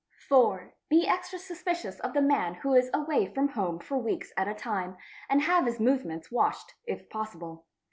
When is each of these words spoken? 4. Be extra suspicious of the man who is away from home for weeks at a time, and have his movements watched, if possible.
4. 0.27 0.73
Be 0.89 1.05
extra 1.05 1.37
suspicious 1.37 1.99
of 1.99 2.13
the 2.13 2.23
man 2.23 2.55
who 2.55 2.73
is 2.73 2.89
away 2.91 3.27
from 3.31 3.49
home 3.49 3.77
for 3.77 3.99
weeks 3.99 4.33
at 4.35 4.47
a 4.47 4.55
time, 4.55 4.97
and 5.29 5.43
have 5.43 5.67
his 5.67 5.79
movements 5.79 6.31
watched, 6.31 6.73
if 6.87 7.07
possible. 7.07 7.67